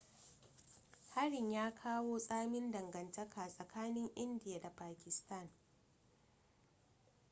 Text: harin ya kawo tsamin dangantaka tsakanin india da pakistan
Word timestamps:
harin 1.09 1.51
ya 1.51 1.71
kawo 1.73 2.19
tsamin 2.19 2.71
dangantaka 2.71 3.47
tsakanin 3.47 4.09
india 4.15 4.59
da 4.59 4.69
pakistan 4.69 5.49